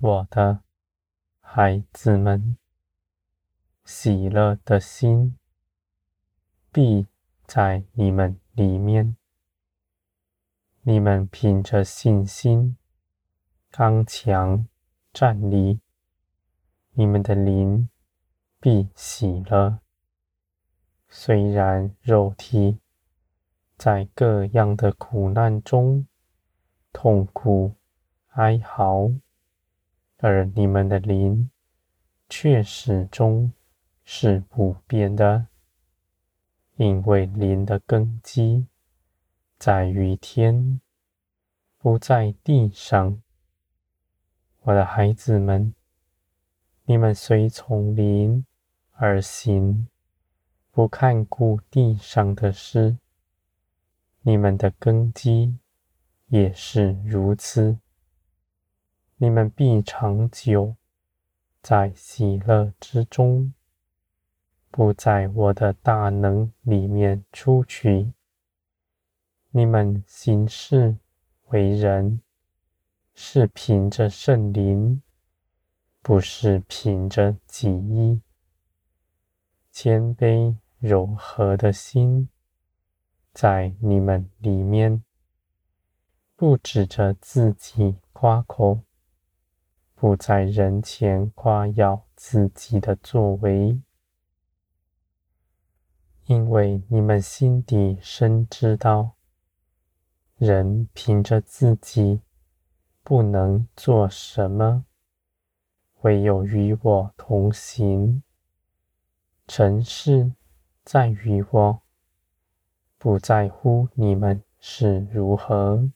[0.00, 0.62] 我的
[1.40, 2.56] 孩子们，
[3.84, 5.36] 喜乐的心
[6.70, 7.08] 必
[7.48, 9.16] 在你们里面。
[10.82, 12.76] 你们凭着信心
[13.72, 14.68] 刚强
[15.12, 15.80] 站立，
[16.92, 17.88] 你们的灵
[18.60, 19.80] 必喜乐。
[21.08, 22.78] 虽然肉体
[23.76, 26.06] 在各样的苦难中
[26.92, 27.74] 痛苦
[28.34, 29.10] 哀嚎，
[30.20, 31.48] 而你们的灵
[32.28, 33.52] 却始终
[34.04, 35.46] 是不变的，
[36.76, 38.66] 因为灵的根基。
[39.58, 40.80] 在于天，
[41.78, 43.22] 不在地上。
[44.62, 45.72] 我的孩子们，
[46.84, 48.44] 你们随从灵
[48.92, 49.86] 而行，
[50.72, 52.98] 不看顾地上的事。
[54.22, 55.58] 你们的根基
[56.26, 57.78] 也是如此。
[59.20, 60.76] 你们必长久
[61.60, 63.52] 在喜乐之中，
[64.70, 68.12] 不在我的大能里面出去。
[69.50, 70.98] 你们行事
[71.46, 72.20] 为人，
[73.12, 75.02] 是凭着圣灵，
[76.00, 78.20] 不是凭着己意。
[79.72, 82.28] 谦卑柔和的心
[83.32, 85.02] 在你们里面，
[86.36, 88.82] 不指着自己夸口，
[90.00, 93.82] 不在人前夸耀自己的作为，
[96.26, 99.16] 因为你们心底深知道。
[100.36, 102.20] 人凭着自己
[103.02, 104.84] 不能做什么，
[106.02, 108.22] 唯有与我同行。
[109.48, 110.30] 成事
[110.84, 111.82] 在于我，
[112.98, 115.90] 不在乎你们是如何。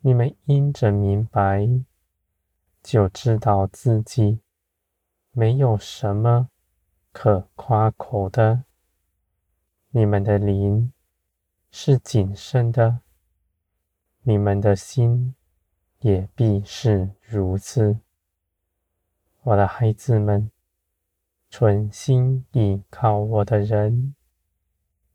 [0.00, 1.68] 你们因着明白，
[2.84, 4.38] 就知道自己
[5.32, 6.50] 没有什么
[7.10, 8.62] 可夸口的。
[9.90, 10.92] 你们的灵。
[11.76, 13.00] 是谨慎的，
[14.22, 15.34] 你们的心
[15.98, 17.98] 也必是如此。
[19.42, 20.52] 我的孩子们，
[21.50, 24.14] 存心倚靠我的人，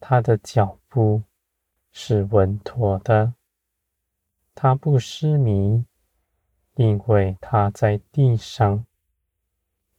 [0.00, 1.22] 他的脚步
[1.92, 3.34] 是稳妥的，
[4.52, 5.86] 他不失迷，
[6.80, 8.86] 因为他在地上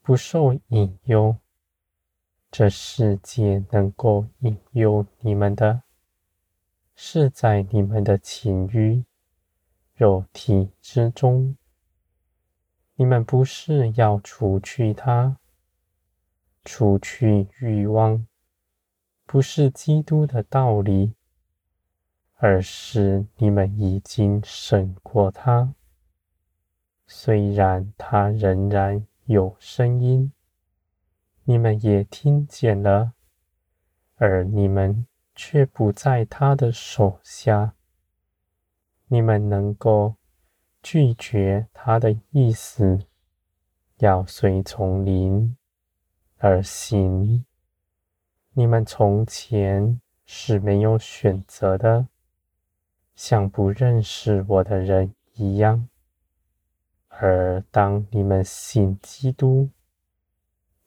[0.02, 1.38] 不受引诱。
[2.50, 5.84] 这世界能够引诱你们的。
[6.96, 9.06] 是在你们的情欲、
[9.94, 11.56] 肉体之中，
[12.96, 15.38] 你们不是要除去它，
[16.66, 18.25] 除去欲望，
[19.28, 21.14] 不是基督的道理，
[22.38, 25.75] 而是你们已经胜过它。
[27.13, 30.31] 虽然他仍然有声音，
[31.44, 33.11] 你们也听见了，
[34.16, 35.05] 而你们。
[35.33, 37.73] 却不在他的手下。
[39.07, 40.16] 你们能够
[40.83, 42.99] 拒绝他的意思，
[43.97, 45.55] 要随从灵
[46.38, 47.45] 而行。
[48.53, 52.07] 你们从前是没有选择的，
[53.16, 55.88] 像不认识我的人一样。
[57.19, 59.69] 而当你们信基督，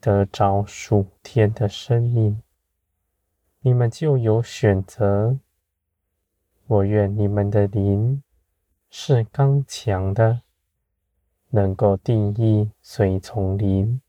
[0.00, 2.42] 得着属天的生命。
[3.60, 5.38] 你们就有选择。
[6.66, 8.22] 我愿你们的灵
[8.90, 10.42] 是刚强的，
[11.50, 14.00] 能够定义随从灵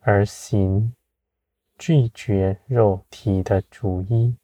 [0.00, 0.94] 而行，
[1.78, 4.36] 拒绝肉体的主义。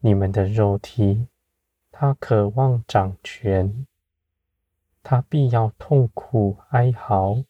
[0.00, 1.26] 你们的肉体，
[1.90, 3.86] 它渴望掌权，
[5.02, 7.44] 他必要痛苦哀嚎，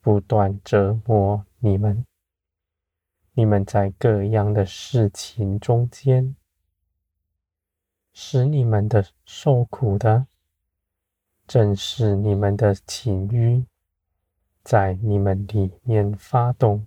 [0.00, 2.04] 不断折磨你们。
[3.34, 6.34] 你们在各样的事情中间，
[8.12, 10.26] 使你们的受苦的，
[11.46, 13.64] 正是你们的情欲
[14.64, 16.86] 在你们里面发动，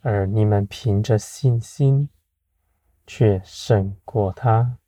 [0.00, 2.08] 而你们凭着信心
[3.06, 4.78] 却胜过他。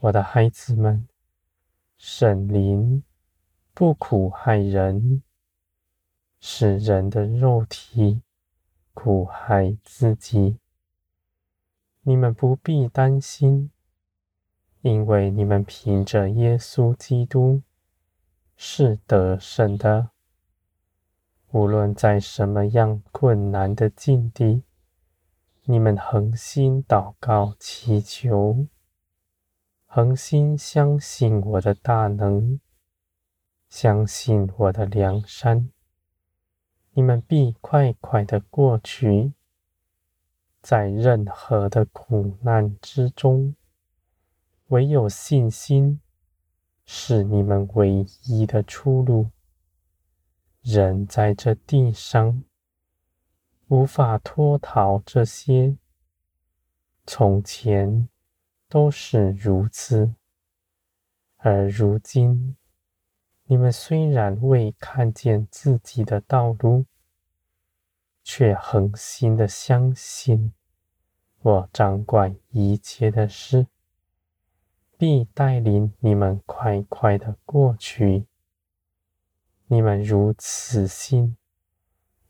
[0.00, 1.08] 我的孩子们，
[2.04, 3.04] 圣灵
[3.72, 5.22] 不苦害人，
[6.40, 8.22] 使人的肉体。
[8.92, 10.58] 苦害自己，
[12.00, 13.70] 你们不必担心，
[14.80, 17.62] 因为你们凭着耶稣基督
[18.56, 20.10] 是得胜的。
[21.52, 24.64] 无论在什么样困难的境地，
[25.66, 28.66] 你们恒心祷告祈求，
[29.94, 32.58] 恒心相信我的大能
[33.68, 35.70] 相信我的良善，
[36.92, 39.34] 你们必快快的过去。
[40.62, 43.54] 在任何的苦难之中，
[44.68, 46.00] 唯有信心
[46.86, 49.28] 是你们唯一的出路。
[50.62, 52.42] 人在这地上
[53.68, 55.76] 无法脱逃这些，
[57.04, 58.08] 从前
[58.72, 60.14] 都是如此，
[61.36, 62.56] 而如今，
[63.44, 66.86] 你们虽然未看见自己的道路，
[68.24, 70.54] 却恒心的相信，
[71.42, 73.66] 我掌管一切的事，
[74.96, 78.24] 必带领你们快快的过去。
[79.66, 81.36] 你们如此信，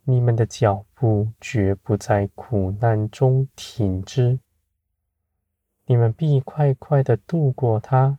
[0.03, 4.41] 你们的脚步绝不在苦难中停滞。
[5.93, 8.19] 你们必快快的度过它，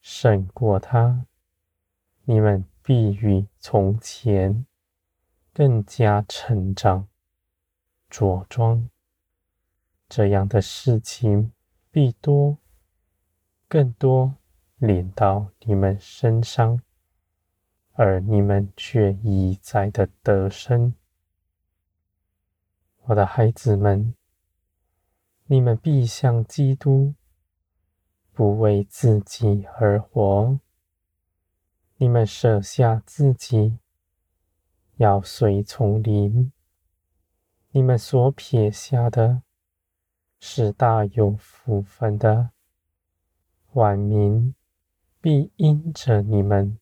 [0.00, 1.24] 胜过它。
[2.24, 4.66] 你们必与从前。
[5.54, 7.06] 更加成长、
[8.10, 8.90] 茁壮，
[10.08, 11.52] 这样的事情
[11.92, 12.58] 必多、
[13.68, 14.34] 更多
[14.78, 16.82] 临到你们身上，
[17.92, 20.92] 而你们却一再的得胜。
[23.04, 24.14] 我的孩子们，
[25.48, 27.14] 你们必像基督，
[28.32, 30.58] 不为自己而活，
[31.98, 33.78] 你们舍下自己。
[34.96, 36.50] 要随从灵，
[37.70, 39.42] 你们所撇下的，
[40.40, 42.50] 是大有福分的。
[43.74, 44.54] 万民
[45.20, 46.78] 必因着你们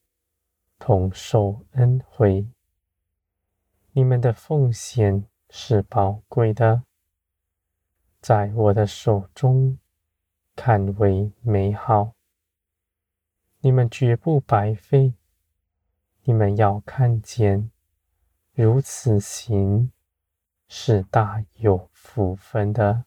[0.78, 2.46] 同受恩惠。
[3.92, 6.84] 你们的奉献是宝贵的，
[8.24, 9.78] 在我的手中
[10.56, 12.14] 看为美好。
[13.60, 15.12] 你们绝不白费，
[16.22, 17.70] 你们要看见。
[18.54, 19.92] 如此行，
[20.68, 23.04] 是大有福分的。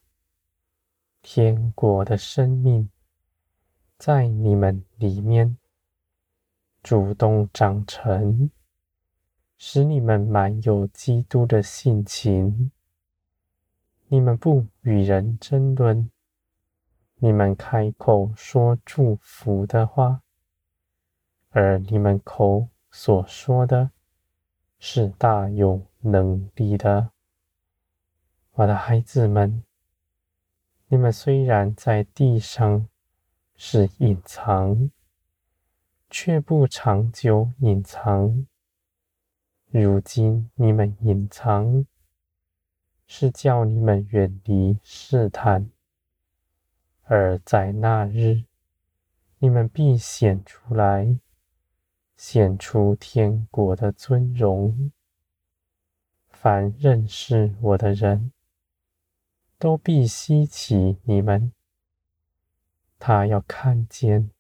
[1.24, 2.92] 天国的生命
[3.98, 5.58] 在你们里面
[6.84, 8.52] 主动长成，
[9.58, 12.72] 使你们满有基督的性情。
[14.10, 16.10] 你们不与人争论，
[17.16, 20.22] 你们开口说祝福的话，
[21.50, 23.92] 而你们口所说的。
[24.80, 27.10] 是大有能力的，
[28.52, 29.64] 我的孩子们，
[30.88, 32.88] 你们虽然在地上
[33.56, 34.92] 是隐藏，
[36.12, 38.46] 却不长久隐藏。
[39.72, 41.88] 如今你们隐藏，
[43.08, 45.70] 是叫你们远离试探；
[47.04, 48.44] 而在那日，
[49.40, 51.20] 你们必显出来。
[52.18, 54.92] 显出天国的尊荣，
[56.30, 58.34] 凡认识我的人
[59.60, 61.54] 都必希奇你们。
[62.98, 64.32] 他要看见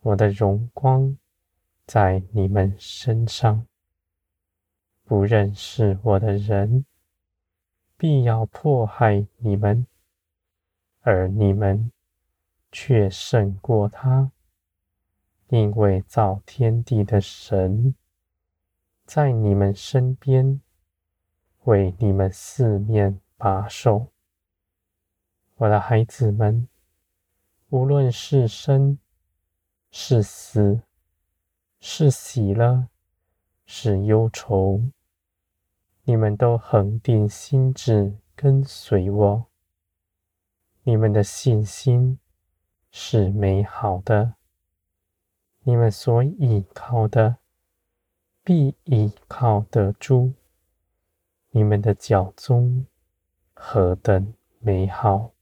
[0.00, 1.18] 我的荣光
[1.84, 3.66] 在你们身上。
[5.02, 6.86] 不认识我的人
[7.96, 9.86] 必要迫害你们，
[11.00, 11.90] 而你们
[12.70, 14.30] 却胜过他。
[15.48, 17.94] 因为造天地的神
[19.04, 20.60] 在你们身边，
[21.62, 24.08] 为你们四面把守。
[25.54, 26.68] 我的孩子们，
[27.68, 28.98] 无论是生
[29.90, 30.82] 是死，
[31.78, 32.88] 是喜乐
[33.64, 34.82] 是忧愁，
[36.08, 39.46] 你们都恒定心智跟随我。
[40.84, 42.20] 你们的信心
[42.92, 44.34] 是美好的。
[45.64, 47.38] 你们所倚靠的，
[48.44, 50.34] 必倚靠得住。
[51.50, 52.86] 你们的脚踪
[53.52, 55.32] 何等美好！